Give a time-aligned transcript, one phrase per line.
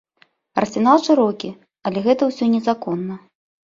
[0.61, 1.53] Арсенал шырокі,
[1.89, 3.25] але гэта ўсё незаконна.